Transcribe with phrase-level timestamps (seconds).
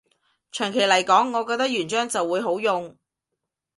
[0.51, 2.97] 長期來講，我覺得原裝就會好用